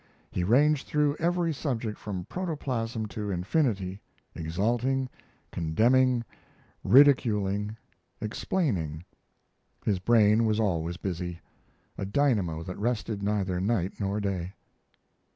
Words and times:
He 0.31 0.43
ranged 0.43 0.87
through 0.87 1.15
every 1.19 1.53
subject 1.53 1.95
from 1.99 2.25
protoplasm 2.25 3.05
to 3.09 3.29
infinity, 3.29 4.01
exalting, 4.33 5.09
condemning, 5.51 6.23
ridiculing, 6.83 7.77
explaining; 8.19 9.05
his 9.85 9.99
brain 9.99 10.45
was 10.45 10.59
always 10.59 10.97
busy 10.97 11.39
a 11.99 12.05
dynamo 12.07 12.63
that 12.63 12.79
rested 12.79 13.21
neither 13.21 13.59
night 13.61 13.99
nor 13.99 14.19
day. 14.19 14.53